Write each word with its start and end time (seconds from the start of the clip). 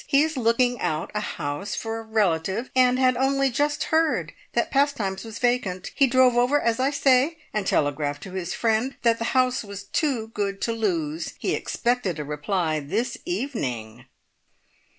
He 0.07 0.23
is 0.23 0.35
looking 0.35 0.79
out 0.81 1.11
a 1.13 1.19
house 1.19 1.75
for 1.75 1.99
a 1.99 2.01
relative, 2.01 2.71
and 2.75 2.97
had 2.97 3.15
only 3.17 3.51
just 3.51 3.83
heard 3.93 4.33
that 4.53 4.71
Pastimes 4.71 5.23
was 5.23 5.37
vacant. 5.37 5.91
He 5.93 6.07
drove 6.07 6.35
over, 6.35 6.59
as 6.59 6.79
I 6.79 6.89
say, 6.89 7.37
and 7.53 7.67
telegraphed 7.67 8.23
to 8.23 8.31
his 8.31 8.55
friend 8.55 8.95
that 9.03 9.19
the 9.19 9.25
house 9.37 9.63
was 9.63 9.83
too 9.83 10.29
good 10.29 10.59
to 10.61 10.71
lose. 10.73 11.35
He 11.37 11.53
expected 11.53 12.17
a 12.17 12.23
reply 12.23 12.79
this 12.79 13.15
evening." 13.25 14.05